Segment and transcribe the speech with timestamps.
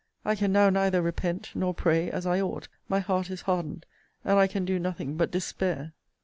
[0.25, 3.85] I can now neither repent, nor pray, as I ought; my heart is hardened,
[4.25, 5.93] and I can do nothing but despair!